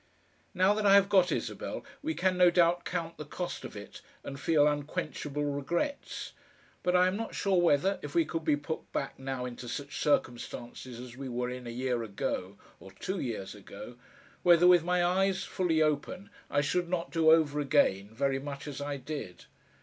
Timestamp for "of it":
3.63-4.01